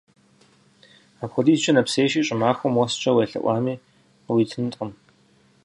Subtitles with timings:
[1.23, 3.81] Апхуэдизкӏэ нэпсейщи, щӏымахуэм уэскӏэ уелъэӏуами
[4.25, 4.91] къыуитынкъым.